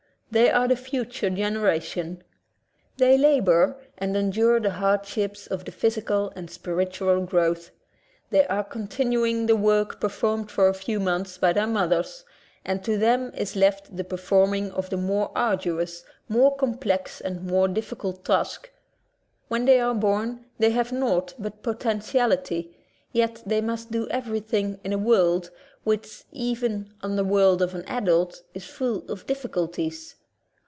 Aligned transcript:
They 0.33 0.49
are 0.49 0.65
the 0.69 0.77
future 0.77 1.29
generation. 1.29 2.23
They 2.95 3.17
labor 3.17 3.75
and 3.97 4.15
endure 4.15 4.61
the 4.61 4.69
hard 4.71 5.05
ships 5.05 5.45
of 5.45 5.65
the 5.65 5.73
physical 5.73 6.31
and 6.37 6.49
spiritual 6.49 7.25
growth. 7.25 7.71
They 8.29 8.47
are 8.47 8.63
continuing 8.63 9.47
the 9.47 9.57
work 9.57 9.99
performed 9.99 10.49
for 10.49 10.69
a 10.69 10.73
few 10.73 11.01
months 11.01 11.37
by 11.37 11.51
their 11.51 11.67
mothers, 11.67 12.23
and 12.63 12.81
to 12.85 12.97
them 12.97 13.33
is 13.35 13.57
left 13.57 13.93
the 13.97 14.05
performing 14.05 14.71
of 14.71 14.89
the 14.89 14.95
more 14.95 15.33
arduous, 15.35 16.05
more 16.29 16.55
complex, 16.55 17.19
and 17.19 17.45
more 17.45 17.67
difficult 17.67 18.23
task. 18.23 18.71
When 19.49 19.65
they 19.65 19.81
are 19.81 19.93
born 19.93 20.45
they 20.59 20.69
have 20.71 20.93
naught 20.93 21.33
but 21.39 21.61
poten 21.61 21.99
tiality, 21.99 22.73
yet 23.11 23.43
they 23.45 23.59
must 23.59 23.91
do 23.91 24.07
everything 24.07 24.79
in 24.85 24.93
a 24.93 24.97
world 24.97 25.51
which, 25.83 26.23
even 26.31 26.93
on 27.03 27.17
the 27.17 27.25
word 27.25 27.61
of 27.61 27.75
an 27.75 27.83
adult, 27.85 28.43
is 28.53 28.63
full 28.63 28.99
of 29.11 29.25
difficulties. 29.27 30.15